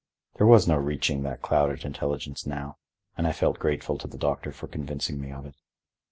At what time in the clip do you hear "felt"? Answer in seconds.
3.31-3.59